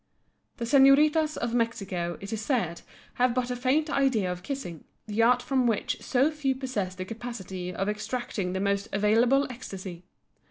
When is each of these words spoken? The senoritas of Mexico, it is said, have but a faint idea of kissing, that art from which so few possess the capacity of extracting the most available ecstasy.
The 0.57 0.65
senoritas 0.65 1.37
of 1.37 1.53
Mexico, 1.53 2.17
it 2.21 2.33
is 2.33 2.41
said, 2.41 2.81
have 3.21 3.35
but 3.35 3.51
a 3.51 3.55
faint 3.55 3.87
idea 3.87 4.31
of 4.31 4.41
kissing, 4.41 4.83
that 5.05 5.21
art 5.21 5.41
from 5.43 5.67
which 5.67 6.01
so 6.01 6.31
few 6.31 6.55
possess 6.55 6.95
the 6.95 7.05
capacity 7.05 7.71
of 7.71 7.87
extracting 7.87 8.53
the 8.53 8.59
most 8.59 8.89
available 8.91 9.45
ecstasy. 9.51 10.03